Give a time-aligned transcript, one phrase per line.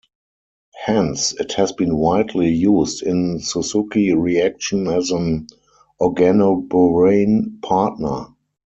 [0.83, 5.45] Hence, it has been widely used in Suzuki reaction as an
[6.01, 8.25] organoborane partner.